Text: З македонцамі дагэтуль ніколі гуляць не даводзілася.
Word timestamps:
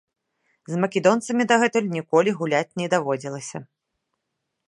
З 0.75 0.79
македонцамі 0.85 1.43
дагэтуль 1.51 1.91
ніколі 1.97 2.29
гуляць 2.41 2.75
не 2.83 2.87
даводзілася. 2.97 3.57